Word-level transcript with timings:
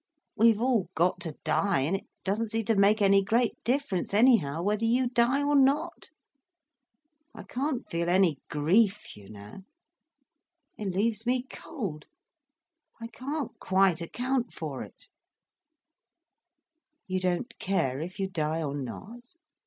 We've 0.35 0.59
all 0.59 0.89
got 0.95 1.19
to 1.19 1.37
die, 1.43 1.81
and 1.81 1.95
it 1.95 2.07
doesn't 2.23 2.49
seem 2.49 2.65
to 2.65 2.75
make 2.75 3.03
any 3.03 3.21
great 3.23 3.63
difference, 3.63 4.15
anyhow, 4.15 4.63
whether 4.63 4.83
you 4.83 5.07
die 5.07 5.43
or 5.43 5.55
not. 5.55 6.09
I 7.35 7.43
can't 7.43 7.87
feel 7.87 8.09
any 8.09 8.39
grief, 8.49 9.15
you 9.15 9.29
know. 9.29 9.61
It 10.75 10.87
leaves 10.95 11.27
me 11.27 11.43
cold. 11.47 12.07
I 12.99 13.09
can't 13.09 13.51
quite 13.59 14.01
account 14.01 14.51
for 14.51 14.81
it." 14.81 15.05
"You 17.05 17.19
don't 17.19 17.53
care 17.59 17.99
if 18.01 18.19
you 18.19 18.27
die 18.27 18.63
or 18.63 18.73
not?" 18.73 19.21